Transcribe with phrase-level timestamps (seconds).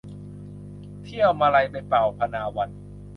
[1.03, 2.69] เที่ยวมะไลไปเป่าพนาวัน